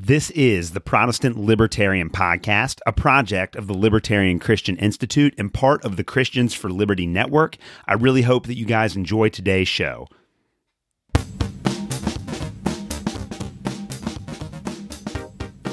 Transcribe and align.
This 0.00 0.30
is 0.30 0.70
the 0.70 0.80
Protestant 0.80 1.36
Libertarian 1.36 2.08
Podcast, 2.08 2.78
a 2.86 2.92
project 2.92 3.56
of 3.56 3.66
the 3.66 3.76
Libertarian 3.76 4.38
Christian 4.38 4.76
Institute 4.76 5.34
and 5.36 5.52
part 5.52 5.84
of 5.84 5.96
the 5.96 6.04
Christians 6.04 6.54
for 6.54 6.70
Liberty 6.70 7.04
Network. 7.04 7.56
I 7.84 7.94
really 7.94 8.22
hope 8.22 8.46
that 8.46 8.54
you 8.54 8.64
guys 8.64 8.94
enjoy 8.94 9.30
today's 9.30 9.66
show. 9.66 10.06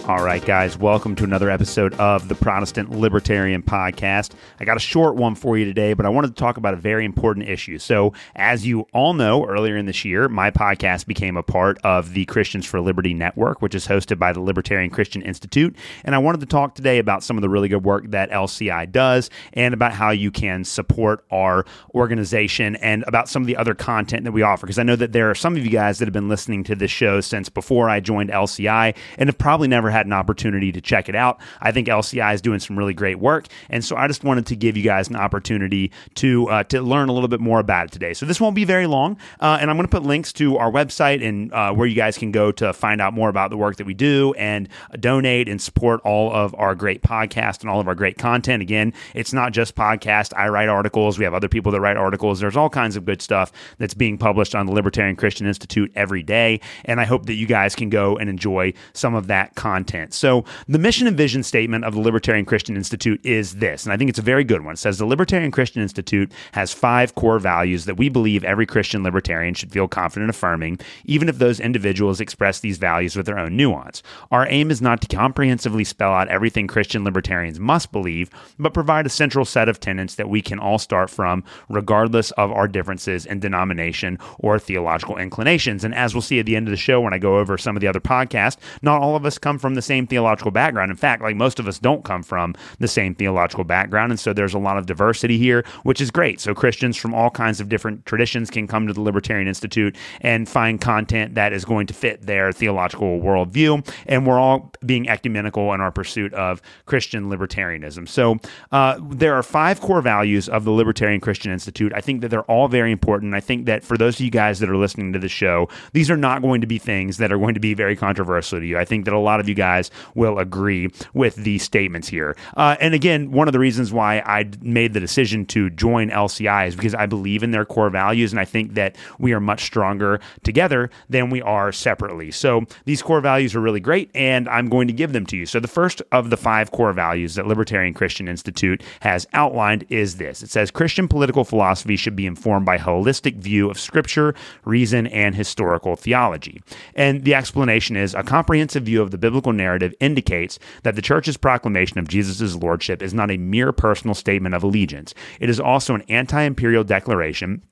All 0.08 0.24
right, 0.24 0.46
guys, 0.46 0.78
welcome 0.78 1.16
to 1.16 1.24
another 1.24 1.50
episode 1.50 1.96
of 1.96 2.28
the 2.28 2.36
Protestant 2.36 2.92
Libertarian 2.92 3.64
Podcast. 3.64 4.34
I 4.60 4.64
got 4.64 4.78
a 4.78 4.80
short 4.80 5.16
one 5.16 5.34
for 5.34 5.58
you 5.58 5.66
today, 5.66 5.94
but 5.94 6.06
I 6.06 6.10
wanted 6.10 6.28
to 6.28 6.36
talk 6.36 6.58
about 6.58 6.76
a 6.76 6.78
very 6.78 7.06
important 7.06 7.50
issue. 7.50 7.80
So, 7.80 8.14
as 8.36 8.68
you 8.68 8.82
all 8.94 9.16
know, 9.16 9.48
earlier 9.48 9.76
in 9.76 9.88
this 9.88 10.06
year, 10.06 10.30
my 10.30 10.52
podcast 10.52 11.07
became 11.07 11.38
a 11.38 11.42
part 11.42 11.80
of 11.84 12.14
the 12.14 12.26
Christians 12.26 12.68
for 12.68 12.80
Liberty 12.82 13.16
Network, 13.16 13.64
which 13.64 13.74
is 13.74 13.88
hosted 13.88 14.20
by 14.20 14.32
the 14.32 14.42
Libertarian 14.42 14.92
Christian 14.92 15.24
Institute. 15.24 15.76
And 16.04 16.14
I 16.14 16.20
wanted 16.20 16.42
to 16.42 16.46
talk 16.46 16.76
today 16.76 17.00
about 17.00 17.24
some 17.24 17.36
of 17.36 17.42
the 17.42 17.50
really 17.50 17.68
good 17.68 17.84
work 17.84 18.12
that 18.12 18.29
LCI 18.29 18.92
does 18.92 19.32
and 19.54 19.74
about 19.74 19.93
how 19.93 20.12
you 20.12 20.29
can 20.29 20.65
support 20.65 21.26
our 21.32 21.65
organization 21.96 22.76
and 22.76 23.04
about 23.07 23.28
some 23.28 23.42
of 23.42 23.48
the 23.48 23.57
other 23.57 23.74
content 23.74 24.24
that 24.26 24.34
we 24.34 24.43
offer. 24.43 24.68
Because 24.68 24.78
I 24.78 24.84
know 24.84 24.98
that 24.98 25.14
there 25.14 25.32
are 25.32 25.36
some 25.36 25.57
of 25.57 25.65
you 25.65 25.71
guys 25.71 25.98
that 25.98 26.06
have 26.06 26.14
been 26.14 26.29
listening 26.29 26.64
to 26.65 26.76
this 26.76 26.92
show 26.92 27.21
since 27.21 27.50
before 27.50 27.90
I 27.90 28.01
joined 28.01 28.29
LCI 28.29 28.96
and 29.18 29.29
have 29.29 29.40
probably 29.40 29.68
never 29.68 29.95
had 29.96 30.06
an 30.06 30.14
opportunity 30.14 30.72
to 30.74 30.82
check 30.82 31.08
it 31.08 31.16
out. 31.16 31.40
I 31.62 31.72
think 31.72 31.88
LCI 31.88 32.34
is 32.34 32.42
doing 32.42 32.59
some 32.59 32.78
really 32.78 32.94
great 32.94 33.20
work, 33.20 33.48
and 33.70 33.84
so 33.84 33.95
I 33.95 34.08
just 34.08 34.23
wanted 34.23 34.45
to 34.48 34.56
give 34.56 34.76
you 34.76 34.84
guys 34.84 35.08
an 35.08 35.16
opportunity 35.16 35.92
to 36.16 36.50
uh, 36.50 36.64
to 36.66 36.81
learn 36.81 37.08
a 37.08 37.14
little 37.14 37.30
bit 37.30 37.40
more 37.40 37.59
about 37.59 37.88
it 37.88 37.92
today. 37.92 38.14
So 38.14 38.26
this 38.26 38.42
won't 38.42 38.56
be 38.56 38.66
very 38.66 38.88
long, 38.88 39.18
uh, 39.40 39.58
and 39.62 39.70
I'm 39.70 39.78
going 39.78 39.88
to 39.88 39.92
put 39.92 40.04
links 40.04 40.34
to 40.34 40.58
our 40.58 40.70
website 40.70 41.26
and 41.26 41.52
uh, 41.54 41.72
where 41.73 41.88
you 41.88 41.95
guys 41.95 42.18
can 42.18 42.31
go 42.31 42.52
to 42.54 42.73
find 42.73 43.00
out 43.00 43.14
more 43.14 43.30
about 43.30 43.50
the 43.50 43.58
work 43.58 43.78
that 43.78 43.86
we 43.86 43.94
do 43.94 44.34
and 44.38 44.68
donate 45.00 45.48
and 45.48 45.62
support 45.62 46.02
all 46.02 46.34
of 46.34 46.54
our 46.56 46.76
great 46.76 47.02
podcast 47.02 47.62
and 47.62 47.70
all 47.70 47.80
of 47.80 47.88
our 47.88 47.96
great 47.96 48.18
content. 48.18 48.62
Again, 48.62 48.94
it's 49.14 49.32
not 49.32 49.54
just 49.54 49.76
podcast. 49.76 50.34
I 50.36 50.50
write 50.50 50.68
articles. 50.68 51.18
We 51.18 51.24
have 51.24 51.34
other 51.34 51.50
people 51.50 51.72
that 51.72 51.80
write 51.80 51.98
articles. 51.98 52.42
There's 52.42 52.58
all 52.58 52.70
kinds 52.70 52.98
of 52.98 53.06
good 53.06 53.22
stuff 53.22 53.54
that's 53.78 53.94
being 53.94 54.18
published 54.18 54.56
on 54.56 54.66
the 54.66 54.74
Libertarian 54.74 55.16
Christian 55.16 55.48
Institute 55.48 55.92
every 55.96 56.24
day, 56.24 56.59
and 56.84 57.00
I 57.00 57.06
hope 57.06 57.28
that 57.28 57.36
you 57.36 57.48
guys 57.48 57.76
can 57.76 57.90
go 57.90 58.18
and 58.18 58.30
enjoy 58.30 58.74
some 58.94 59.16
of 59.16 59.28
that 59.28 59.56
content 59.56 59.84
content. 59.86 60.14
So, 60.14 60.44
the 60.67 60.80
mission 60.80 61.08
and 61.08 61.16
vision 61.16 61.44
statement 61.44 61.86
of 61.86 61.94
the 61.94 62.00
Libertarian 62.00 62.45
Christian 62.45 62.75
Institute 62.75 63.23
is 63.23 63.55
this, 63.55 63.86
and 63.86 63.94
I 63.94 63.97
think 63.97 64.09
it's 64.09 64.19
a 64.19 64.23
very 64.23 64.44
good 64.44 64.64
one. 64.64 64.73
It 64.73 64.78
says 64.78 64.97
the 64.97 65.05
Libertarian 65.05 65.52
Christian 65.52 65.81
Institute 65.81 66.31
has 66.53 66.73
five 66.73 67.16
core 67.16 67.39
values 67.39 67.86
that 67.86 67.97
we 67.97 68.09
believe 68.09 68.44
every 68.44 68.66
Christian 68.66 69.03
libertarian 69.03 69.53
should 69.53 69.72
feel 69.72 69.88
confident 69.88 70.30
affirming, 70.30 70.80
even 71.06 71.30
if 71.30 71.38
those 71.38 71.59
individuals 71.59 72.19
express 72.19 72.59
these 72.59 72.78
values 72.78 73.16
with 73.16 73.25
their 73.25 73.38
own 73.38 73.56
nuance. 73.56 74.02
Our 74.31 74.47
aim 74.50 74.72
is 74.72 74.81
not 74.81 75.02
to 75.02 75.16
comprehensively 75.16 75.83
spell 75.83 76.13
out 76.13 76.28
everything 76.30 76.67
Christian 76.67 77.03
libertarians 77.03 77.59
must 77.59 77.91
believe, 77.91 78.30
but 78.58 78.73
provide 78.73 79.06
a 79.06 79.09
central 79.09 79.45
set 79.45 79.69
of 79.69 79.80
tenets 79.80 80.16
that 80.16 80.30
we 80.30 80.41
can 80.41 80.59
all 80.59 80.80
start 80.80 81.09
from, 81.09 81.44
regardless 81.69 82.31
of 82.31 82.52
our 82.52 82.67
differences 82.67 83.25
in 83.25 83.39
denomination 83.39 84.17
or 84.39 84.58
theological 84.58 85.17
inclinations. 85.17 85.83
And 85.83 85.94
as 85.94 86.13
we'll 86.13 86.22
see 86.22 86.39
at 86.39 86.45
the 86.45 86.56
end 86.56 86.67
of 86.67 86.72
the 86.72 86.78
show 86.78 87.02
when 87.02 87.13
I 87.13 87.17
go 87.19 87.38
over 87.38 87.58
some 87.58 87.75
of 87.78 87.81
the 87.81 87.88
other 87.88 88.00
podcasts, 88.00 88.58
not 88.81 89.02
all 89.02 89.16
of 89.16 89.25
us 89.25 89.38
come 89.38 89.59
from 89.59 89.75
the 89.76 89.81
same 89.81 90.08
theological 90.08 90.52
background. 90.52 90.92
In 90.92 90.98
fact, 90.98 91.22
like 91.22 91.36
most 91.36 91.59
of 91.59 91.68
us 91.68 91.80
don't 91.80 92.04
come 92.04 92.23
from 92.23 92.56
the 92.80 92.88
same 92.88 93.16
theological 93.16 93.64
background. 93.64 94.12
And 94.12 94.20
so 94.20 94.34
there's 94.34 94.54
a 94.54 94.59
lot 94.59 94.78
of 94.78 94.86
diversity 94.86 95.38
here, 95.38 95.64
which 95.84 96.02
is 96.02 96.12
great. 96.12 96.40
So 96.40 96.54
Christians 96.54 96.98
from 96.98 97.14
all 97.14 97.30
kinds 97.30 97.59
of 97.59 97.70
different 97.70 98.06
traditions 98.06 98.50
can 98.50 98.68
come 98.68 98.88
to 98.88 98.94
the 98.94 99.02
Libertarian 99.02 99.48
Institute 99.48 99.96
and 100.22 100.48
find 100.48 100.80
content 100.80 101.36
that 101.36 101.53
is 101.53 101.66
going 101.66 101.88
to 101.88 101.94
fit 101.94 102.22
their 102.23 102.52
theological 102.52 103.20
worldview. 103.20 103.88
And 104.06 104.26
we're 104.26 104.40
all 104.40 104.72
being 104.86 105.09
ecumenical 105.09 105.73
in 105.73 105.81
our 105.81 105.92
pursuit 105.92 106.34
of 106.34 106.62
Christian 106.86 107.30
libertarianism. 107.30 108.08
So 108.08 108.38
uh, 108.72 109.00
there 109.09 109.36
are 109.36 109.44
five 109.44 109.81
core 109.81 110.02
values 110.02 110.48
of 110.50 110.64
the 110.64 110.72
Libertarian 110.72 111.20
Christian 111.20 111.52
Institute. 111.52 111.92
I 111.94 112.02
think 112.02 112.22
that 112.22 112.30
they're 112.30 112.44
all 112.44 112.68
very 112.68 112.92
important. 112.92 113.34
I 113.34 113.40
think 113.40 113.66
that 113.66 113.84
for 113.84 113.97
those 113.97 114.16
of 114.16 114.22
you 114.22 114.31
guys 114.31 114.59
that 114.59 114.69
are 114.69 114.78
listening 114.78 115.13
to 115.13 115.19
the 115.19 115.30
show, 115.30 115.68
these 115.94 116.09
are 116.09 116.18
not 116.18 116.42
going 116.42 116.62
to 116.62 116.68
be 116.68 116.78
things 116.78 117.18
that 117.18 117.31
are 117.31 117.38
going 117.38 117.53
to 117.53 117.59
be 117.59 117.74
very 117.74 117.96
controversial 117.96 118.59
to 118.59 118.66
you. 118.66 118.78
I 118.78 118.86
think 118.86 119.06
that 119.06 119.13
a 119.13 119.19
lot 119.19 119.40
of 119.40 119.50
you 119.50 119.56
guys 119.56 119.65
guys 119.66 119.92
will 120.14 120.38
agree 120.40 120.90
with 121.14 121.36
these 121.36 121.64
statements 121.64 122.08
here. 122.08 122.36
Uh, 122.56 122.76
and 122.80 122.94
again, 122.94 123.31
one 123.31 123.48
of 123.48 123.53
the 123.53 123.59
reasons 123.59 123.92
why 123.92 124.20
I 124.20 124.50
made 124.62 124.94
the 124.94 125.00
decision 125.00 125.46
to 125.48 125.70
join 125.70 126.09
LCI 126.09 126.68
is 126.68 126.76
because 126.76 126.94
I 126.94 127.06
believe 127.06 127.42
in 127.44 127.52
their 127.52 127.66
core 127.66 127.90
values, 127.90 128.31
and 128.31 128.40
I 128.40 128.46
think 128.46 128.75
that 128.75 128.96
we 129.18 129.34
are 129.34 129.40
much 129.40 129.64
stronger 129.64 130.20
together 130.44 130.90
than 131.09 131.30
we 131.30 131.42
are 131.42 131.72
separately. 131.72 132.30
So 132.31 132.66
these 132.86 133.02
core 133.02 133.22
values 133.22 133.56
are 133.56 133.62
really 133.62 133.80
great, 133.80 134.09
and 134.14 134.48
I'm 134.50 134.70
going 134.70 134.88
to 134.88 134.94
give 134.94 135.14
them 135.14 135.25
to 135.28 135.38
you. 135.38 135.46
So 135.46 135.59
the 135.59 135.68
first 135.68 136.02
of 136.12 136.30
the 136.30 136.38
five 136.38 136.72
core 136.72 136.94
values 136.94 137.36
that 137.36 137.48
Libertarian 137.48 137.94
Christian 137.94 138.28
Institute 138.28 138.84
has 139.02 139.28
outlined 139.34 139.86
is 139.90 140.18
this 140.18 140.44
it 140.44 140.50
says 140.50 140.72
Christian 140.72 141.08
political 141.08 141.44
philosophy 141.44 141.96
should 141.96 142.16
be 142.16 142.25
informed 142.25 142.66
by 142.66 142.78
holistic 142.78 143.38
view 143.38 143.70
of 143.70 143.80
scripture, 143.80 144.36
reason, 144.64 145.08
and 145.08 145.36
historical 145.36 145.96
theology. 145.96 146.62
And 146.96 147.24
the 147.24 147.34
explanation 147.34 147.96
is 147.96 148.14
a 148.14 148.24
comprehensive 148.24 148.84
view 148.84 149.02
of 149.02 149.12
the 149.12 149.18
biblical 149.18 149.54
narrative 149.56 149.94
indicates 150.00 150.60
that 150.84 150.96
the 150.96 151.02
church's 151.02 151.38
proclamation 151.38 151.98
of 151.98 152.08
Jesus' 152.08 152.56
lordship 152.56 153.02
is 153.02 153.14
not 153.14 153.32
a 153.32 153.38
mere 153.38 153.72
personal 153.72 154.14
statement 154.14 154.56
of 154.56 154.64
allegiance. 154.64 155.14
It 155.40 155.50
is 155.50 155.60
also 155.60 155.96
an 155.96 156.04
anti 156.10 156.42
imperial 156.42 156.84
declaration 156.84 157.64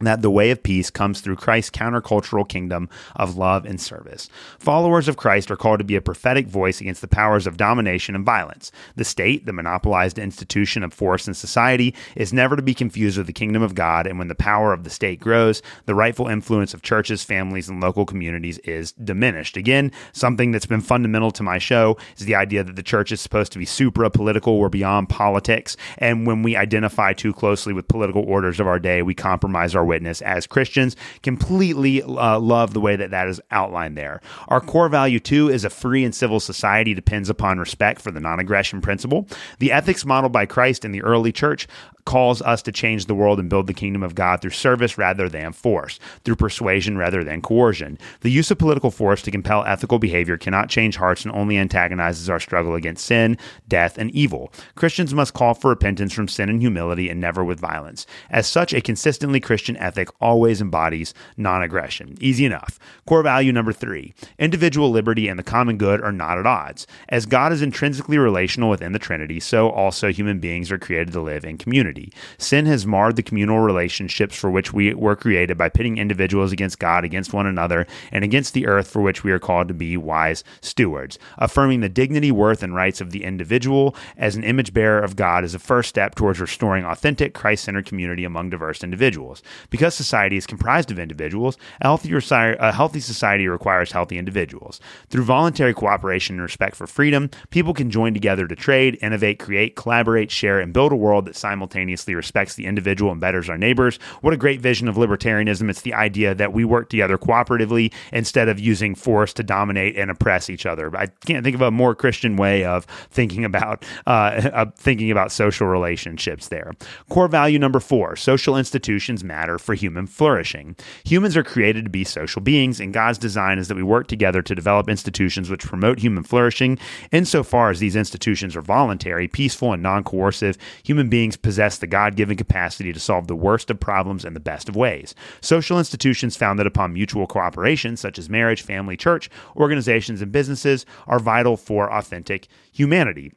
that 0.00 0.22
the 0.22 0.30
way 0.30 0.50
of 0.50 0.62
peace 0.62 0.90
comes 0.90 1.20
through 1.20 1.36
Christ's 1.36 1.70
countercultural 1.70 2.48
kingdom 2.48 2.88
of 3.16 3.36
love 3.36 3.64
and 3.64 3.80
service. 3.80 4.28
Followers 4.58 5.08
of 5.08 5.16
Christ 5.16 5.50
are 5.50 5.56
called 5.56 5.78
to 5.78 5.84
be 5.84 5.96
a 5.96 6.00
prophetic 6.00 6.46
voice 6.46 6.80
against 6.80 7.00
the 7.00 7.08
powers 7.08 7.46
of 7.46 7.56
domination 7.56 8.14
and 8.14 8.24
violence. 8.24 8.72
The 8.96 9.04
state, 9.04 9.46
the 9.46 9.52
monopolized 9.52 10.18
institution 10.18 10.82
of 10.82 10.94
force 10.94 11.28
in 11.28 11.34
society, 11.34 11.94
is 12.16 12.32
never 12.32 12.56
to 12.56 12.62
be 12.62 12.74
confused 12.74 13.18
with 13.18 13.26
the 13.26 13.32
kingdom 13.32 13.62
of 13.62 13.74
God, 13.74 14.06
and 14.06 14.18
when 14.18 14.28
the 14.28 14.34
power 14.34 14.72
of 14.72 14.84
the 14.84 14.90
state 14.90 15.20
grows, 15.20 15.62
the 15.86 15.94
rightful 15.94 16.28
influence 16.28 16.72
of 16.72 16.82
churches, 16.82 17.22
families, 17.22 17.68
and 17.68 17.82
local 17.82 18.06
communities 18.06 18.58
is 18.58 18.92
diminished. 18.92 19.56
Again, 19.56 19.92
something 20.12 20.50
that's 20.50 20.66
been 20.66 20.80
fundamental 20.80 21.30
to 21.32 21.42
my 21.42 21.58
show 21.58 21.96
is 22.16 22.24
the 22.24 22.34
idea 22.34 22.64
that 22.64 22.76
the 22.76 22.82
church 22.82 23.12
is 23.12 23.20
supposed 23.20 23.52
to 23.52 23.58
be 23.58 23.66
supra 23.66 24.10
political, 24.10 24.58
we're 24.58 24.68
beyond 24.68 25.08
politics, 25.08 25.76
and 25.98 26.26
when 26.26 26.42
we 26.42 26.56
identify 26.56 27.12
too 27.12 27.32
closely 27.32 27.72
with 27.72 27.88
political 27.88 28.24
orders 28.24 28.60
of 28.60 28.66
our 28.66 28.78
day, 28.78 29.02
we 29.02 29.14
compromise 29.14 29.74
our 29.74 29.84
witness 29.90 30.22
as 30.22 30.46
Christians. 30.46 30.96
Completely 31.22 32.02
uh, 32.02 32.38
love 32.38 32.72
the 32.72 32.80
way 32.80 32.94
that 32.94 33.10
that 33.10 33.26
is 33.26 33.40
outlined 33.50 33.98
there. 33.98 34.20
Our 34.48 34.60
core 34.60 34.88
value, 34.88 35.18
too, 35.18 35.50
is 35.50 35.64
a 35.64 35.70
free 35.70 36.04
and 36.04 36.14
civil 36.14 36.38
society 36.38 36.94
depends 36.94 37.28
upon 37.28 37.58
respect 37.58 38.00
for 38.00 38.12
the 38.12 38.20
non 38.20 38.38
aggression 38.38 38.80
principle. 38.80 39.26
The 39.58 39.72
ethics 39.72 40.04
modeled 40.06 40.32
by 40.32 40.46
Christ 40.46 40.84
in 40.84 40.92
the 40.92 41.02
early 41.02 41.32
church 41.32 41.66
calls 42.04 42.42
us 42.42 42.62
to 42.62 42.72
change 42.72 43.06
the 43.06 43.14
world 43.14 43.38
and 43.38 43.48
build 43.48 43.66
the 43.66 43.74
kingdom 43.74 44.02
of 44.02 44.14
God 44.14 44.40
through 44.40 44.50
service 44.50 44.98
rather 44.98 45.28
than 45.28 45.52
force, 45.52 45.98
through 46.24 46.36
persuasion 46.36 46.98
rather 46.98 47.22
than 47.24 47.42
coercion. 47.42 47.98
The 48.20 48.30
use 48.30 48.50
of 48.50 48.58
political 48.58 48.90
force 48.90 49.22
to 49.22 49.30
compel 49.30 49.64
ethical 49.64 49.98
behavior 49.98 50.36
cannot 50.36 50.68
change 50.68 50.96
hearts 50.96 51.24
and 51.24 51.34
only 51.34 51.58
antagonizes 51.58 52.30
our 52.30 52.40
struggle 52.40 52.74
against 52.74 53.04
sin, 53.04 53.36
death, 53.68 53.98
and 53.98 54.10
evil. 54.12 54.52
Christians 54.74 55.14
must 55.14 55.34
call 55.34 55.54
for 55.54 55.70
repentance 55.70 56.12
from 56.12 56.28
sin 56.28 56.48
and 56.48 56.60
humility 56.60 57.08
and 57.08 57.20
never 57.20 57.44
with 57.44 57.60
violence. 57.60 58.06
As 58.30 58.46
such, 58.46 58.72
a 58.72 58.80
consistently 58.80 59.40
Christian 59.40 59.76
ethic 59.76 60.08
always 60.20 60.60
embodies 60.60 61.14
non 61.36 61.62
aggression. 61.62 62.16
Easy 62.20 62.44
enough. 62.44 62.78
Core 63.06 63.22
value 63.22 63.52
number 63.52 63.72
three 63.72 64.14
individual 64.38 64.90
liberty 64.90 65.28
and 65.28 65.38
the 65.38 65.42
common 65.42 65.76
good 65.76 66.00
are 66.00 66.12
not 66.12 66.38
at 66.38 66.46
odds. 66.46 66.86
As 67.08 67.26
God 67.26 67.52
is 67.52 67.62
intrinsically 67.62 68.18
relational 68.18 68.70
within 68.70 68.92
the 68.92 68.98
Trinity, 68.98 69.40
so 69.40 69.70
also 69.70 70.12
human 70.12 70.38
beings 70.38 70.70
are 70.70 70.78
created 70.78 71.12
to 71.12 71.20
live 71.20 71.44
in 71.44 71.58
community. 71.58 71.99
Sin 72.38 72.66
has 72.66 72.86
marred 72.86 73.16
the 73.16 73.22
communal 73.22 73.60
relationships 73.60 74.36
for 74.36 74.50
which 74.50 74.72
we 74.72 74.94
were 74.94 75.16
created 75.16 75.58
by 75.58 75.68
pitting 75.68 75.98
individuals 75.98 76.52
against 76.52 76.78
God, 76.78 77.04
against 77.04 77.32
one 77.32 77.46
another, 77.46 77.86
and 78.12 78.24
against 78.24 78.54
the 78.54 78.66
earth 78.66 78.88
for 78.88 79.02
which 79.02 79.24
we 79.24 79.32
are 79.32 79.38
called 79.38 79.68
to 79.68 79.74
be 79.74 79.96
wise 79.96 80.44
stewards. 80.60 81.18
Affirming 81.38 81.80
the 81.80 81.88
dignity, 81.88 82.30
worth, 82.30 82.62
and 82.62 82.74
rights 82.74 83.00
of 83.00 83.10
the 83.10 83.24
individual 83.24 83.94
as 84.16 84.36
an 84.36 84.44
image 84.44 84.72
bearer 84.72 85.00
of 85.00 85.16
God 85.16 85.44
is 85.44 85.54
a 85.54 85.58
first 85.58 85.88
step 85.88 86.14
towards 86.14 86.40
restoring 86.40 86.84
authentic, 86.84 87.34
Christ 87.34 87.64
centered 87.64 87.86
community 87.86 88.24
among 88.24 88.50
diverse 88.50 88.82
individuals. 88.82 89.42
Because 89.70 89.94
society 89.94 90.36
is 90.36 90.46
comprised 90.46 90.90
of 90.90 90.98
individuals, 90.98 91.56
a 91.80 91.86
healthy, 91.86 92.12
a 92.12 92.72
healthy 92.72 93.00
society 93.00 93.48
requires 93.48 93.92
healthy 93.92 94.18
individuals. 94.18 94.80
Through 95.08 95.24
voluntary 95.24 95.74
cooperation 95.74 96.36
and 96.36 96.42
respect 96.42 96.76
for 96.76 96.86
freedom, 96.86 97.30
people 97.50 97.74
can 97.74 97.90
join 97.90 98.14
together 98.14 98.46
to 98.46 98.56
trade, 98.56 98.98
innovate, 99.02 99.38
create, 99.38 99.76
collaborate, 99.76 100.30
share, 100.30 100.60
and 100.60 100.72
build 100.72 100.92
a 100.92 100.96
world 100.96 101.26
that 101.26 101.36
simultaneously 101.36 101.79
simultaneously 101.80 102.14
respects 102.14 102.54
the 102.54 102.66
individual 102.66 103.10
and 103.10 103.20
betters 103.20 103.48
our 103.48 103.56
neighbors. 103.56 103.98
What 104.20 104.34
a 104.34 104.36
great 104.36 104.60
vision 104.60 104.86
of 104.86 104.96
libertarianism. 104.96 105.70
It's 105.70 105.80
the 105.80 105.94
idea 105.94 106.34
that 106.34 106.52
we 106.52 106.64
work 106.64 106.90
together 106.90 107.16
cooperatively 107.16 107.92
instead 108.12 108.48
of 108.48 108.60
using 108.60 108.94
force 108.94 109.32
to 109.34 109.42
dominate 109.42 109.96
and 109.96 110.10
oppress 110.10 110.50
each 110.50 110.66
other. 110.66 110.94
I 110.94 111.06
can't 111.06 111.42
think 111.42 111.54
of 111.54 111.62
a 111.62 111.70
more 111.70 111.94
Christian 111.94 112.36
way 112.36 112.64
of 112.64 112.84
thinking 113.10 113.44
about 113.44 113.84
uh, 114.06 114.66
thinking 114.76 115.10
about 115.10 115.32
social 115.32 115.66
relationships 115.66 116.48
there. 116.48 116.72
Core 117.08 117.28
value 117.28 117.58
number 117.58 117.80
four 117.80 118.14
social 118.14 118.56
institutions 118.56 119.24
matter 119.24 119.58
for 119.58 119.74
human 119.74 120.06
flourishing. 120.06 120.76
Humans 121.04 121.36
are 121.36 121.44
created 121.44 121.84
to 121.84 121.90
be 121.90 122.04
social 122.04 122.42
beings, 122.42 122.80
and 122.80 122.92
God's 122.92 123.18
design 123.18 123.58
is 123.58 123.68
that 123.68 123.76
we 123.76 123.82
work 123.82 124.06
together 124.06 124.42
to 124.42 124.54
develop 124.54 124.88
institutions 124.88 125.48
which 125.48 125.64
promote 125.64 125.98
human 125.98 126.24
flourishing. 126.24 126.78
Insofar 127.10 127.70
as 127.70 127.80
these 127.80 127.96
institutions 127.96 128.54
are 128.54 128.62
voluntary, 128.62 129.28
peaceful, 129.28 129.72
and 129.72 129.82
non 129.82 130.04
coercive, 130.04 130.58
human 130.82 131.08
beings 131.08 131.36
possess 131.36 131.69
the 131.78 131.86
God 131.86 132.16
given 132.16 132.36
capacity 132.36 132.92
to 132.92 133.00
solve 133.00 133.26
the 133.26 133.36
worst 133.36 133.70
of 133.70 133.80
problems 133.80 134.24
in 134.24 134.34
the 134.34 134.40
best 134.40 134.68
of 134.68 134.76
ways. 134.76 135.14
Social 135.40 135.78
institutions 135.78 136.36
founded 136.36 136.66
upon 136.66 136.92
mutual 136.92 137.26
cooperation, 137.26 137.96
such 137.96 138.18
as 138.18 138.28
marriage, 138.28 138.62
family, 138.62 138.96
church, 138.96 139.30
organizations, 139.56 140.22
and 140.22 140.32
businesses, 140.32 140.86
are 141.06 141.18
vital 141.18 141.56
for 141.56 141.92
authentic 141.92 142.48
humanity 142.72 143.32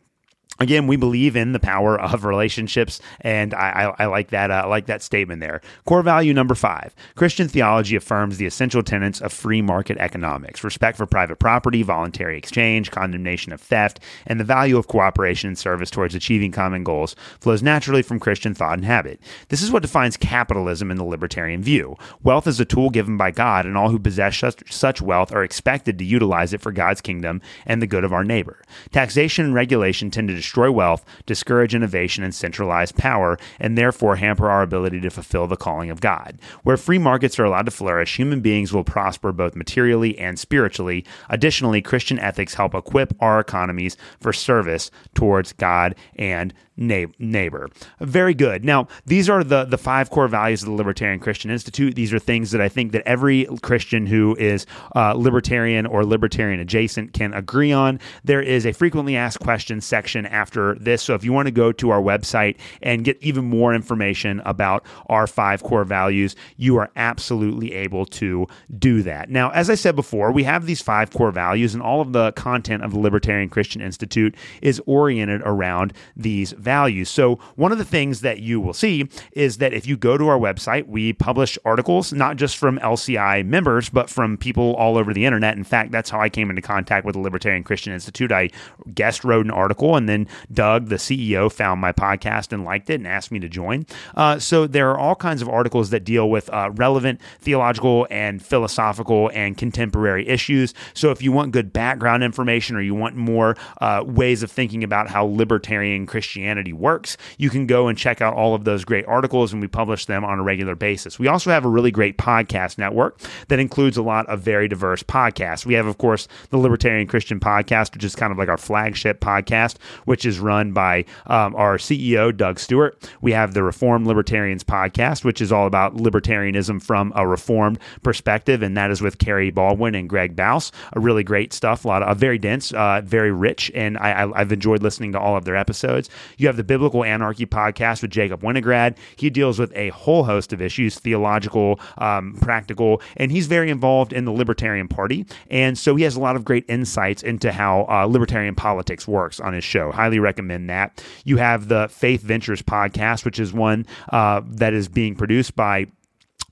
again, 0.59 0.87
we 0.87 0.95
believe 0.95 1.35
in 1.35 1.51
the 1.51 1.59
power 1.59 1.99
of 1.99 2.25
relationships, 2.25 2.99
and 3.21 3.53
I, 3.53 3.93
I, 3.97 4.03
I 4.03 4.05
like 4.05 4.29
that. 4.29 4.51
Uh, 4.51 4.63
I 4.63 4.67
like 4.67 4.85
that 4.85 5.01
statement 5.01 5.41
there. 5.41 5.61
Core 5.85 6.03
value 6.03 6.33
number 6.33 6.55
five: 6.55 6.95
Christian 7.15 7.47
theology 7.47 7.95
affirms 7.95 8.37
the 8.37 8.45
essential 8.45 8.83
tenets 8.83 9.19
of 9.21 9.33
free 9.33 9.61
market 9.61 9.97
economics: 9.97 10.63
respect 10.63 10.97
for 10.97 11.05
private 11.05 11.39
property, 11.39 11.83
voluntary 11.83 12.37
exchange, 12.37 12.91
condemnation 12.91 13.51
of 13.51 13.61
theft, 13.61 13.99
and 14.27 14.39
the 14.39 14.45
value 14.45 14.77
of 14.77 14.87
cooperation 14.87 15.47
and 15.47 15.57
service 15.57 15.89
towards 15.89 16.15
achieving 16.15 16.51
common 16.51 16.83
goals 16.83 17.15
flows 17.39 17.63
naturally 17.63 18.01
from 18.01 18.19
Christian 18.19 18.53
thought 18.53 18.77
and 18.77 18.85
habit. 18.85 19.19
This 19.49 19.61
is 19.61 19.71
what 19.71 19.81
defines 19.81 20.17
capitalism 20.17 20.91
in 20.91 20.97
the 20.97 21.03
libertarian 21.03 21.63
view. 21.63 21.97
Wealth 22.21 22.47
is 22.47 22.59
a 22.59 22.65
tool 22.65 22.89
given 22.89 23.17
by 23.17 23.31
God, 23.31 23.65
and 23.65 23.75
all 23.75 23.89
who 23.89 23.99
possess 23.99 24.43
such, 24.69 25.01
wealth 25.01 25.31
are 25.31 25.43
expected 25.43 25.97
to 25.97 26.05
utilize 26.05 26.53
it 26.53 26.61
for 26.61 26.71
God's 26.71 27.01
kingdom 27.01 27.41
and 27.65 27.81
the 27.81 27.87
good 27.87 28.03
of 28.03 28.13
our 28.13 28.23
neighbor. 28.23 28.61
Taxation 28.91 29.45
and 29.45 29.53
regulation 29.53 30.11
tend 30.11 30.27
to 30.33 30.37
destroy 30.37 30.71
wealth, 30.71 31.05
discourage 31.25 31.75
innovation, 31.75 32.23
and 32.23 32.33
centralize 32.33 32.91
power, 32.91 33.37
and 33.59 33.77
therefore 33.77 34.15
hamper 34.15 34.49
our 34.49 34.61
ability 34.61 34.99
to 35.01 35.09
fulfill 35.09 35.47
the 35.47 35.55
calling 35.55 35.89
of 35.89 36.01
God. 36.01 36.39
Where 36.63 36.77
free 36.77 36.97
markets 36.97 37.39
are 37.39 37.45
allowed 37.45 37.65
to 37.65 37.71
flourish, 37.71 38.17
human 38.17 38.41
beings 38.41 38.73
will 38.73 38.83
prosper 38.83 39.31
both 39.31 39.55
materially 39.55 40.17
and 40.17 40.39
spiritually. 40.39 41.05
Additionally, 41.29 41.81
Christian 41.81 42.19
ethics 42.19 42.55
help 42.55 42.73
equip 42.73 43.13
our 43.19 43.39
economies 43.39 43.97
for 44.19 44.33
service 44.33 44.91
towards 45.13 45.53
God 45.53 45.95
and 46.15 46.53
neighbor. 46.75 47.69
Very 47.99 48.33
good. 48.33 48.65
Now, 48.65 48.87
these 49.05 49.29
are 49.29 49.43
the 49.43 49.65
the 49.65 49.77
five 49.77 50.09
core 50.09 50.27
values 50.27 50.63
of 50.63 50.69
the 50.69 50.75
Libertarian 50.75 51.19
Christian 51.19 51.51
Institute. 51.51 51.95
These 51.95 52.13
are 52.13 52.19
things 52.19 52.51
that 52.51 52.61
I 52.61 52.69
think 52.69 52.91
that 52.93 53.03
every 53.07 53.45
Christian 53.61 54.05
who 54.05 54.35
is 54.37 54.65
uh, 54.95 55.13
libertarian 55.13 55.85
or 55.85 56.05
libertarian 56.05 56.59
adjacent 56.59 57.13
can 57.13 57.33
agree 57.33 57.71
on. 57.71 57.99
There 58.23 58.41
is 58.41 58.65
a 58.65 58.71
frequently 58.73 59.15
asked 59.15 59.39
questions 59.39 59.85
section 59.85 60.25
after 60.25 60.75
this, 60.75 61.01
so 61.01 61.13
if 61.13 61.23
you 61.23 61.33
want 61.33 61.47
to 61.47 61.51
go 61.51 61.71
to 61.73 61.89
our 61.91 62.01
website 62.01 62.57
and 62.81 63.03
get 63.03 63.21
even 63.21 63.45
more 63.45 63.73
information 63.73 64.41
about 64.45 64.85
our 65.07 65.27
five 65.27 65.63
core 65.63 65.83
values, 65.83 66.35
you 66.57 66.77
are 66.77 66.89
absolutely 66.95 67.73
able 67.73 68.05
to 68.05 68.47
do 68.79 69.03
that. 69.03 69.29
Now, 69.29 69.51
as 69.51 69.69
I 69.69 69.75
said 69.75 69.95
before, 69.95 70.31
we 70.31 70.43
have 70.43 70.65
these 70.65 70.81
five 70.81 71.11
core 71.11 71.31
values, 71.31 71.73
and 71.73 71.83
all 71.83 72.01
of 72.01 72.13
the 72.13 72.31
content 72.33 72.83
of 72.83 72.91
the 72.91 72.99
Libertarian 72.99 73.49
Christian 73.49 73.81
Institute 73.81 74.35
is 74.61 74.81
oriented 74.85 75.41
around 75.43 75.93
these 76.15 76.51
values. 76.63 77.09
So, 77.09 77.35
one 77.55 77.71
of 77.71 77.77
the 77.77 77.85
things 77.85 78.21
that 78.21 78.39
you 78.39 78.59
will 78.59 78.73
see 78.73 79.09
is 79.33 79.57
that 79.57 79.73
if 79.73 79.85
you 79.85 79.97
go 79.97 80.17
to 80.17 80.27
our 80.27 80.39
website, 80.39 80.87
we 80.87 81.13
publish 81.13 81.57
articles 81.65 82.13
not 82.13 82.37
just 82.37 82.57
from 82.57 82.79
LCI 82.79 83.45
members, 83.45 83.89
but 83.89 84.09
from 84.09 84.37
people 84.37 84.73
all 84.75 84.97
over 84.97 85.13
the 85.13 85.25
internet. 85.25 85.57
In 85.57 85.63
fact, 85.63 85.91
that's 85.91 86.09
how 86.09 86.19
I 86.19 86.29
came 86.29 86.49
into 86.49 86.61
contact 86.61 87.05
with 87.05 87.13
the 87.13 87.21
Libertarian 87.21 87.63
Christian 87.63 87.93
Institute. 87.93 88.31
I 88.31 88.49
guest 88.93 89.23
wrote 89.23 89.45
an 89.45 89.51
article, 89.51 89.95
and 89.95 90.07
then 90.07 90.27
Doug, 90.51 90.87
the 90.87 90.95
CEO, 90.95 91.51
found 91.51 91.81
my 91.81 91.91
podcast 91.91 92.53
and 92.53 92.63
liked 92.63 92.89
it 92.89 92.95
and 92.95 93.07
asked 93.07 93.31
me 93.31 93.39
to 93.39 93.49
join. 93.49 93.85
Uh, 94.15 94.39
so, 94.39 94.65
there 94.65 94.89
are 94.91 94.97
all 94.97 95.15
kinds 95.15 95.41
of 95.41 95.49
articles 95.49 95.89
that 95.89 96.03
deal 96.03 96.29
with 96.29 96.49
uh, 96.49 96.71
relevant 96.75 97.19
theological 97.39 98.07
and 98.09 98.43
philosophical 98.43 99.29
and 99.33 99.57
contemporary 99.57 100.27
issues. 100.27 100.73
So, 100.93 101.11
if 101.11 101.21
you 101.21 101.31
want 101.31 101.51
good 101.51 101.73
background 101.73 102.23
information 102.23 102.75
or 102.75 102.81
you 102.81 102.95
want 102.95 103.15
more 103.15 103.57
uh, 103.81 104.03
ways 104.05 104.43
of 104.43 104.51
thinking 104.51 104.83
about 104.83 105.09
how 105.09 105.25
libertarian 105.25 106.05
Christianity 106.05 106.52
Christianity 106.53 106.73
works, 106.73 107.17
you 107.37 107.49
can 107.49 107.65
go 107.65 107.87
and 107.87 107.97
check 107.97 108.21
out 108.21 108.35
all 108.35 108.53
of 108.53 108.63
those 108.63 108.85
great 108.85 109.05
articles, 109.07 109.53
and 109.53 109.61
we 109.61 109.67
publish 109.67 110.05
them 110.05 110.23
on 110.23 110.39
a 110.39 110.43
regular 110.43 110.75
basis. 110.75 111.17
We 111.17 111.27
also 111.27 111.49
have 111.49 111.65
a 111.65 111.69
really 111.69 111.89
great 111.89 112.17
podcast 112.17 112.77
network 112.77 113.19
that 113.47 113.59
includes 113.59 113.97
a 113.97 114.03
lot 114.03 114.27
of 114.27 114.41
very 114.41 114.67
diverse 114.67 115.01
podcasts. 115.01 115.65
We 115.65 115.73
have, 115.73 115.87
of 115.87 115.97
course, 115.97 116.27
the 116.51 116.57
Libertarian 116.57 117.07
Christian 117.07 117.39
Podcast, 117.39 117.95
which 117.95 118.03
is 118.03 118.15
kind 118.15 118.31
of 118.31 118.37
like 118.37 118.49
our 118.49 118.57
flagship 118.57 119.19
podcast, 119.19 119.77
which 120.05 120.25
is 120.25 120.39
run 120.39 120.73
by 120.73 121.05
um, 121.25 121.55
our 121.55 121.77
CEO, 121.77 122.35
Doug 122.35 122.59
Stuart. 122.59 123.09
We 123.21 123.31
have 123.31 123.53
the 123.55 123.63
Reformed 123.63 124.05
Libertarians 124.05 124.63
Podcast, 124.63 125.23
which 125.23 125.41
is 125.41 125.51
all 125.51 125.65
about 125.65 125.95
libertarianism 125.95 126.83
from 126.83 127.11
a 127.15 127.27
reformed 127.27 127.79
perspective, 128.03 128.61
and 128.61 128.77
that 128.77 128.91
is 128.91 129.01
with 129.01 129.17
Kerry 129.17 129.49
Baldwin 129.49 129.95
and 129.95 130.07
Greg 130.07 130.35
Baus. 130.35 130.71
A 130.93 130.99
really 130.99 131.23
great 131.23 131.51
stuff, 131.51 131.83
a 131.83 131.87
lot 131.87 132.03
of 132.03 132.17
very 132.17 132.37
dense, 132.37 132.71
uh, 132.73 133.01
very 133.03 133.31
rich, 133.31 133.71
and 133.73 133.97
I, 133.97 134.11
I, 134.11 134.41
I've 134.41 134.51
enjoyed 134.51 134.83
listening 134.83 135.13
to 135.13 135.19
all 135.19 135.35
of 135.35 135.45
their 135.45 135.55
episodes. 135.55 136.09
Have 136.47 136.57
the 136.57 136.63
Biblical 136.63 137.03
Anarchy 137.03 137.45
podcast 137.45 138.01
with 138.01 138.11
Jacob 138.11 138.41
Winograd. 138.41 138.97
He 139.15 139.29
deals 139.29 139.59
with 139.59 139.75
a 139.75 139.89
whole 139.89 140.23
host 140.23 140.53
of 140.53 140.61
issues, 140.61 140.99
theological, 140.99 141.79
um, 141.97 142.37
practical, 142.41 143.01
and 143.17 143.31
he's 143.31 143.47
very 143.47 143.69
involved 143.69 144.13
in 144.13 144.25
the 144.25 144.31
Libertarian 144.31 144.87
Party. 144.87 145.25
And 145.49 145.77
so 145.77 145.95
he 145.95 146.03
has 146.03 146.15
a 146.15 146.19
lot 146.19 146.35
of 146.35 146.45
great 146.45 146.65
insights 146.67 147.23
into 147.23 147.51
how 147.51 147.85
uh, 147.89 148.05
libertarian 148.05 148.55
politics 148.55 149.07
works 149.07 149.39
on 149.39 149.53
his 149.53 149.63
show. 149.63 149.91
Highly 149.91 150.19
recommend 150.19 150.69
that. 150.69 151.03
You 151.25 151.37
have 151.37 151.67
the 151.67 151.87
Faith 151.89 152.21
Ventures 152.21 152.61
podcast, 152.61 153.25
which 153.25 153.39
is 153.39 153.53
one 153.53 153.85
uh, 154.09 154.41
that 154.45 154.73
is 154.73 154.87
being 154.87 155.15
produced 155.15 155.55
by 155.55 155.87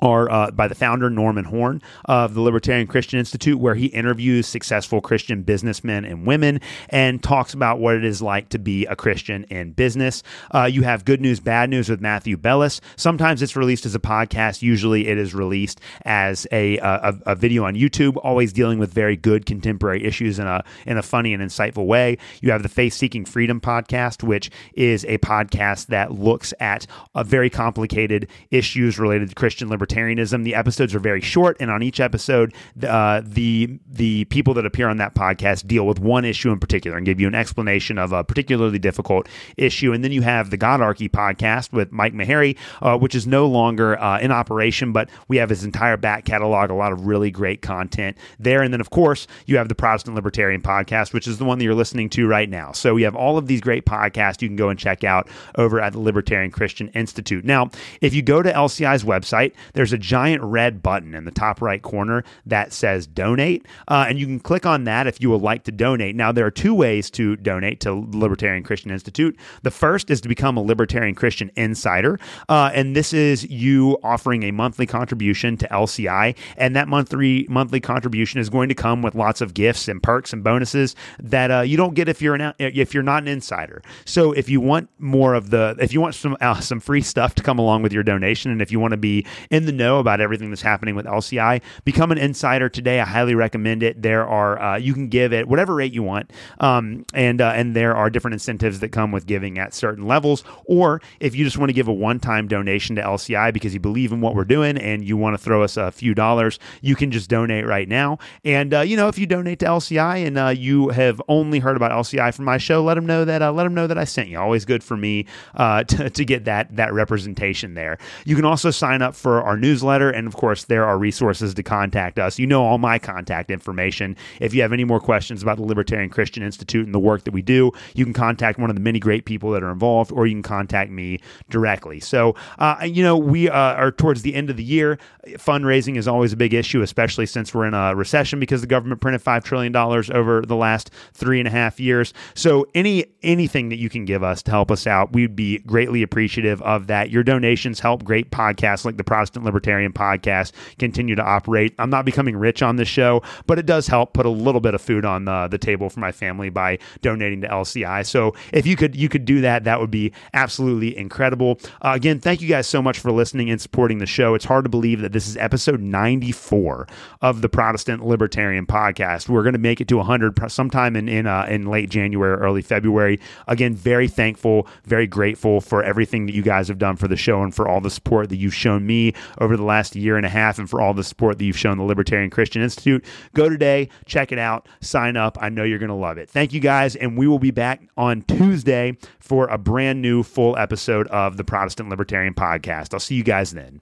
are 0.02 0.30
uh, 0.32 0.52
by 0.52 0.68
the 0.68 0.76
founder 0.76 1.10
Norman 1.10 1.46
Horn 1.46 1.82
of 2.06 2.34
the 2.34 2.42
Libertarian 2.42 2.88
Christian 2.88 3.20
Institute, 3.20 3.60
where 3.60 3.76
he 3.76 3.88
interviews 3.88 4.48
successful 4.48 5.00
Christian 5.00 5.44
businessmen 5.44 6.06
and 6.06 6.26
women 6.26 6.60
and 6.90 7.22
talks 7.22 7.54
about 7.54 7.80
what 7.80 7.96
it 7.96 8.04
is 8.04 8.22
like 8.22 8.50
to 8.50 8.60
be 8.60 8.86
a 8.88 8.96
Christian 8.96 9.44
in 9.46 9.74
business. 9.74 10.24
Uh, 10.54 10.66
you 10.66 10.82
have 10.82 11.06
Good 11.06 11.22
News, 11.22 11.40
Bad 11.40 11.70
News 11.70 11.88
with 11.90 12.02
Matthew 12.02 12.36
Bellis. 12.36 12.82
Sometimes 12.96 13.42
it's 13.42 13.56
released 13.56 13.86
as 13.86 13.94
a 13.94 14.00
podcast. 14.00 14.62
Usually 14.62 15.08
it 15.08 15.18
is 15.18 15.36
released 15.36 15.80
as 16.04 16.48
a, 16.52 16.78
a, 16.80 17.14
a 17.28 17.36
video 17.36 17.66
on 17.66 17.76
YouTube, 17.76 18.18
always 18.24 18.52
dealing 18.52 18.80
with 18.80 18.92
very 18.92 19.16
good 19.16 19.46
contemporary 19.46 20.04
issues 20.04 20.40
in 20.40 20.48
a, 20.48 20.64
in 20.86 20.98
a 20.98 21.04
funny 21.04 21.34
and 21.34 21.44
insightful 21.44 21.86
way. 21.86 22.18
You 22.42 22.52
have 22.52 22.64
the 22.64 22.70
Faith 22.70 22.94
Seeking 22.94 23.26
Freedom 23.26 23.62
podcast, 23.62 24.24
which 24.24 24.50
is 24.74 25.06
a 25.06 25.20
podcast 25.20 25.88
that 25.88 26.12
looks 26.12 26.54
at 26.60 26.88
very 27.24 27.50
complicated 27.50 28.28
issues 28.50 28.98
related 28.98 29.30
to 29.30 29.36
Christian 29.36 29.70
liberty 29.70 29.91
The 29.92 30.56
episodes 30.56 30.96
are 30.96 31.00
very 31.00 31.22
short, 31.22 31.58
and 31.60 31.70
on 31.70 31.84
each 31.84 32.00
episode, 32.00 32.54
uh, 32.88 33.22
the 33.26 33.80
the 33.90 34.26
people 34.26 34.54
that 34.54 34.66
appear 34.66 34.88
on 34.88 34.98
that 34.98 35.16
podcast 35.16 35.68
deal 35.68 35.86
with 35.86 36.00
one 36.00 36.24
issue 36.24 36.52
in 36.52 36.60
particular 36.60 36.96
and 36.96 37.06
give 37.06 37.20
you 37.20 37.28
an 37.28 37.36
explanation 37.36 37.98
of 37.98 38.14
a 38.14 38.24
particularly 38.24 38.80
difficult 38.80 39.28
issue. 39.58 39.92
And 39.92 40.04
then 40.04 40.12
you 40.12 40.22
have 40.22 40.50
the 40.50 40.58
Godarchy 40.58 41.10
podcast 41.10 41.74
with 41.74 41.92
Mike 41.92 42.14
Maharrey, 42.14 42.58
uh, 42.82 42.98
which 42.98 43.16
is 43.16 43.28
no 43.28 43.48
longer 43.48 44.00
uh, 44.00 44.20
in 44.20 44.32
operation, 44.32 44.94
but 44.94 45.10
we 45.28 45.38
have 45.38 45.50
his 45.50 45.64
entire 45.64 45.98
back 45.98 46.24
catalog, 46.24 46.70
a 46.70 46.74
lot 46.74 46.94
of 46.94 47.06
really 47.06 47.32
great 47.32 47.62
content 47.62 48.18
there. 48.40 48.62
And 48.62 48.74
then, 48.74 48.82
of 48.82 48.90
course, 48.92 49.28
you 49.46 49.58
have 49.58 49.68
the 49.68 49.76
Protestant 49.76 50.16
Libertarian 50.16 50.62
podcast, 50.62 51.14
which 51.14 51.28
is 51.28 51.38
the 51.38 51.46
one 51.46 51.60
that 51.60 51.66
you're 51.66 51.76
listening 51.76 52.10
to 52.12 52.28
right 52.28 52.50
now. 52.50 52.72
So 52.72 52.94
we 52.94 53.04
have 53.04 53.16
all 53.16 53.38
of 53.38 53.48
these 53.48 53.62
great 53.62 53.86
podcasts 53.86 54.42
you 54.42 54.48
can 54.48 54.56
go 54.56 54.70
and 54.70 54.80
check 54.80 55.04
out 55.04 55.28
over 55.56 55.82
at 55.82 55.94
the 55.94 56.00
Libertarian 56.00 56.52
Christian 56.52 56.88
Institute. 56.90 57.44
Now, 57.44 57.70
if 58.00 58.14
you 58.14 58.22
go 58.22 58.42
to 58.42 58.52
LCI's 58.52 59.04
website, 59.04 59.54
there's 59.82 59.94
a 59.94 59.98
giant 59.98 60.44
red 60.44 60.84
button 60.84 61.16
in 61.16 61.26
the 61.26 61.32
top 61.32 61.60
right 61.60 61.82
corner 61.82 62.24
that 62.46 62.72
says 62.72 63.08
donate. 63.08 63.66
Uh, 63.88 64.06
and 64.08 64.20
you 64.20 64.28
can 64.28 64.40
click 64.40 64.64
on 64.64 64.84
that 64.84 65.08
if 65.08 65.20
you 65.20 65.28
would 65.32 65.42
like 65.42 65.64
to 65.64 65.72
donate. 65.72 66.16
Now, 66.16 66.32
there 66.32 66.46
are 66.46 66.52
two 66.52 66.76
ways 66.76 67.10
to 67.10 67.36
donate 67.38 67.80
to 67.80 68.08
Libertarian 68.12 68.62
Christian 68.62 68.92
Institute. 68.92 69.36
The 69.64 69.72
first 69.72 70.12
is 70.12 70.22
to 70.22 70.30
become 70.30 70.56
a 70.56 70.62
Libertarian 70.62 71.16
Christian 71.16 71.50
Insider. 71.56 72.20
Uh, 72.48 72.70
and 72.76 72.96
this 72.96 73.12
is 73.12 73.50
you 73.50 73.98
offering 74.04 74.44
a 74.44 74.52
monthly 74.52 74.86
contribution 74.86 75.58
to 75.58 75.68
LCI. 75.70 76.38
And 76.58 76.76
that 76.76 76.88
monthly 76.88 77.48
monthly 77.50 77.80
contribution 77.80 78.40
is 78.40 78.52
going 78.52 78.70
to 78.70 78.76
come 78.76 79.02
with 79.02 79.16
lots 79.16 79.42
of 79.42 79.56
gifts 79.56 79.88
and 79.88 80.04
perks 80.04 80.32
and 80.32 80.44
bonuses 80.44 80.96
that 81.20 81.50
uh, 81.50 81.62
you 81.62 81.76
don't 81.76 81.96
get 81.96 82.08
if 82.08 82.22
you're 82.22 82.36
an 82.36 82.54
if 82.60 82.94
you're 82.94 83.02
not 83.02 83.24
an 83.24 83.30
insider. 83.30 83.82
So 84.06 84.32
if 84.32 84.48
you 84.48 84.62
want 84.62 84.90
more 85.00 85.34
of 85.34 85.50
the 85.50 85.76
if 85.80 85.92
you 85.92 86.02
want 86.02 86.14
some 86.14 86.38
uh, 86.40 86.60
some 86.60 86.80
free 86.80 87.02
stuff 87.02 87.34
to 87.34 87.42
come 87.42 87.58
along 87.58 87.82
with 87.82 87.92
your 87.92 88.04
donation, 88.04 88.52
and 88.52 88.62
if 88.62 88.72
you 88.72 88.80
want 88.80 88.92
to 88.92 88.98
be 88.98 89.26
in 89.50 89.66
the 89.66 89.71
the 89.72 89.78
know 89.84 90.00
about 90.00 90.22
everything 90.22 90.50
that's 90.50 90.62
happening 90.62 90.96
with 90.96 91.06
LCI, 91.06 91.62
become 91.84 92.12
an 92.12 92.18
insider 92.18 92.70
today. 92.70 93.00
I 93.00 93.06
highly 93.06 93.36
recommend 93.36 93.84
it. 93.84 94.02
There 94.02 94.28
are 94.28 94.62
uh, 94.62 94.78
you 94.78 94.94
can 94.94 95.10
give 95.10 95.34
it 95.34 95.48
whatever 95.48 95.76
rate 95.76 95.94
you 95.94 96.04
want, 96.04 96.32
um, 96.60 97.06
and 97.14 97.42
uh, 97.42 97.54
and 97.56 97.76
there 97.76 97.96
are 97.96 98.10
different 98.10 98.34
incentives 98.34 98.80
that 98.80 98.90
come 98.90 99.12
with 99.12 99.26
giving 99.26 99.58
at 99.58 99.74
certain 99.74 100.08
levels. 100.08 100.44
Or 100.66 101.02
if 101.20 101.36
you 101.36 101.44
just 101.44 101.58
want 101.58 101.70
to 101.70 101.74
give 101.74 101.88
a 101.88 101.94
one-time 101.94 102.48
donation 102.48 102.96
to 102.98 103.02
LCI 103.02 103.54
because 103.54 103.74
you 103.74 103.80
believe 103.80 104.12
in 104.12 104.22
what 104.22 104.36
we're 104.36 104.46
doing 104.46 104.78
and 104.78 105.04
you 105.04 105.18
want 105.18 105.34
to 105.34 105.38
throw 105.38 105.64
us 105.64 105.78
a 105.78 105.92
few 105.92 106.14
dollars, 106.14 106.60
you 106.82 106.96
can 106.96 107.12
just 107.12 107.30
donate 107.30 107.66
right 107.66 107.88
now. 107.88 108.20
And 108.44 108.74
uh, 108.74 108.82
you 108.82 108.98
know, 108.98 109.08
if 109.08 109.18
you 109.18 109.26
donate 109.26 109.60
to 109.60 109.66
LCI 109.66 110.26
and 110.26 110.38
uh, 110.38 110.50
you 110.50 110.90
have 110.90 111.22
only 111.28 111.60
heard 111.60 111.78
about 111.78 111.92
LCI 111.92 112.34
from 112.34 112.46
my 112.46 112.58
show, 112.58 112.84
let 112.84 112.96
them 112.96 113.06
know 113.06 113.26
that 113.26 113.42
uh, 113.42 113.52
let 113.52 113.64
them 113.64 113.74
know 113.74 113.88
that 113.88 113.98
I 113.98 114.04
sent 114.04 114.30
you. 114.30 114.40
Always 114.40 114.66
good 114.66 114.84
for 114.84 114.98
me 114.98 115.26
uh, 115.56 115.84
to, 115.92 116.10
to 116.10 116.26
get 116.26 116.46
that 116.46 116.76
that 116.76 116.94
representation 116.94 117.74
there. 117.74 117.98
You 118.26 118.36
can 118.36 118.46
also 118.46 118.72
sign 118.72 119.02
up 119.02 119.16
for 119.16 119.42
our 119.42 119.51
newsletter, 119.58 120.10
and 120.10 120.28
of 120.28 120.36
course, 120.36 120.66
there 120.66 120.86
are 120.86 120.98
resources 120.98 121.54
to 121.54 121.64
contact 121.64 122.20
us. 122.20 122.40
You 122.40 122.48
know 122.48 122.64
all 122.64 122.78
my 122.78 123.00
contact 123.00 123.52
information. 123.52 124.16
If 124.40 124.54
you 124.54 124.62
have 124.62 124.74
any 124.74 124.84
more 124.84 125.00
questions 125.00 125.42
about 125.42 125.58
the 125.58 125.64
Libertarian 125.64 126.10
Christian 126.10 126.44
Institute 126.44 126.86
and 126.86 126.94
the 126.94 127.00
work 127.00 127.24
that 127.24 127.32
we 127.32 127.42
do, 127.42 127.72
you 127.96 128.06
can 128.06 128.14
contact 128.14 128.60
one 128.60 128.70
of 128.70 128.76
the 128.76 128.82
many 128.82 129.00
great 129.00 129.26
people 129.26 129.52
that 129.52 129.64
are 129.64 129.72
involved, 129.72 130.12
or 130.12 130.28
you 130.28 130.34
can 130.34 130.44
contact 130.44 130.92
me 130.92 131.20
directly. 131.50 132.00
So, 132.00 132.36
uh, 132.60 132.78
you 132.84 133.04
know, 133.04 133.18
we 133.18 133.50
uh, 133.50 133.56
are 133.56 133.92
towards 133.92 134.22
the 134.22 134.36
end 134.36 134.50
of 134.50 134.58
the 134.58 134.64
year. 134.64 134.98
Fundraising 135.30 135.98
is 135.98 136.08
always 136.08 136.34
a 136.34 136.38
big 136.38 136.54
issue, 136.54 136.82
especially 136.82 137.26
since 137.26 137.54
we're 137.54 137.66
in 137.66 137.74
a 137.74 137.96
recession 137.96 138.40
because 138.40 138.62
the 138.62 138.68
government 138.68 139.02
printed 139.02 139.22
five 139.22 139.44
trillion 139.44 139.72
dollars 139.72 140.10
over 140.10 140.42
the 140.42 140.56
last 140.56 140.92
three 141.14 141.40
and 141.40 141.48
a 141.48 141.52
half 141.52 141.80
years. 141.80 142.14
So, 142.34 142.66
any 142.74 143.06
anything 143.24 143.70
that 143.70 143.78
you 143.78 143.90
can 143.90 144.06
give 144.06 144.24
us 144.24 144.42
to 144.44 144.52
help 144.52 144.72
us 144.72 144.88
out, 144.88 145.14
we'd 145.14 145.36
be 145.36 145.60
greatly 145.60 146.02
appreciative 146.02 146.62
of 146.62 146.88
that. 146.88 147.10
Your 147.10 147.24
donations 147.24 147.80
help 147.80 148.04
great 148.04 148.32
podcasts 148.32 148.86
like 148.86 148.98
the 148.98 149.04
Protestant 149.04 149.41
Libertarian 149.44 149.94
Podcast 149.94 150.52
continue 150.80 151.16
to 151.16 151.24
operate. 151.24 151.74
I'm 151.80 151.90
not 151.90 152.06
becoming 152.06 152.36
rich 152.36 152.62
on 152.62 152.76
this 152.76 152.88
show, 152.88 153.22
but 153.48 153.60
it 153.60 153.66
does 153.66 153.88
help 153.88 154.14
put 154.14 154.26
a 154.26 154.30
little 154.30 154.62
bit 154.62 154.74
of 154.74 154.82
food 154.82 155.06
on 155.06 155.26
the, 155.26 155.48
the 155.50 155.58
table 155.58 155.90
for 155.90 156.00
my 156.00 156.12
family 156.12 156.50
by 156.50 156.80
donating 157.02 157.42
to 157.42 157.48
LCI. 157.48 158.06
So 158.06 158.36
if 158.54 158.66
you 158.66 158.76
could 158.76 158.96
you 158.96 159.10
could 159.10 159.26
do 159.26 159.42
that, 159.42 159.64
that 159.66 159.80
would 159.80 159.92
be 159.92 160.12
absolutely 160.34 160.98
incredible. 160.98 161.60
Uh, 161.82 161.94
again, 161.96 162.20
thank 162.20 162.42
you 162.42 162.48
guys 162.48 162.68
so 162.68 162.82
much 162.82 163.00
for 163.00 163.12
listening 163.12 163.50
and 163.50 163.62
supporting 163.62 164.00
the 164.00 164.06
show. 164.06 164.34
It's 164.34 164.46
hard 164.46 164.66
to 164.66 164.70
believe 164.70 165.02
that 165.02 165.12
this 165.12 165.28
is 165.28 165.38
episode 165.38 165.82
94 165.82 166.88
of 167.22 167.42
the 167.42 167.50
Protestant 167.50 168.06
Libertarian 168.06 168.66
Podcast. 168.66 169.30
We're 169.30 169.44
going 169.44 169.54
to 169.54 169.60
make 169.60 169.82
it 169.82 169.88
to 169.90 169.98
100 169.98 170.52
sometime 170.52 170.96
in 170.96 171.08
in, 171.08 171.28
uh, 171.28 171.46
in 171.50 171.66
late 171.66 171.90
January, 171.90 172.38
early 172.38 172.62
February. 172.62 173.20
Again, 173.48 173.76
very 173.76 174.08
thankful, 174.08 174.68
very 174.86 175.08
grateful 175.08 175.62
for 175.62 175.84
everything 175.84 176.26
that 176.26 176.36
you 176.36 176.42
guys 176.42 176.68
have 176.68 176.78
done 176.78 176.96
for 176.96 177.08
the 177.08 177.16
show 177.16 177.44
and 177.44 177.54
for 177.54 177.68
all 177.68 177.82
the 177.82 177.90
support 177.90 178.30
that 178.30 178.38
you've 178.38 178.56
shown 178.56 178.86
me 178.86 179.14
over 179.40 179.56
the 179.56 179.64
last 179.64 179.96
year 179.96 180.18
and 180.18 180.26
a 180.26 180.30
half, 180.30 180.60
and 180.60 180.70
for 180.70 180.82
all 180.82 180.94
the 180.94 181.04
support 181.04 181.38
that 181.38 181.46
you've 181.46 181.58
shown 181.58 181.78
the 181.78 181.84
Libertarian 181.84 182.30
Christian 182.30 182.62
Institute. 182.62 183.06
Go 183.34 183.50
today, 183.50 183.90
check 184.06 184.32
it 184.32 184.40
out, 184.40 184.68
sign 184.82 185.18
up. 185.18 185.38
I 185.42 185.50
know 185.50 185.64
you're 185.64 185.80
going 185.80 185.90
to 185.90 185.96
love 185.96 186.18
it. 186.18 186.30
Thank 186.30 186.54
you 186.54 186.60
guys, 186.60 186.96
and 186.96 187.18
we 187.18 187.28
will 187.28 187.40
be 187.40 187.52
back 187.52 187.88
on 187.98 188.22
Tuesday 188.24 188.98
for 189.20 189.48
a 189.48 189.58
brand 189.58 190.02
new 190.02 190.24
full 190.24 190.58
episode 190.58 191.08
of 191.08 191.38
the 191.38 191.44
Protestant 191.44 191.90
Libertarian 191.90 192.34
Podcast. 192.34 192.94
I'll 192.94 193.00
see 193.00 193.16
you 193.16 193.24
guys 193.24 193.52
then. 193.52 193.82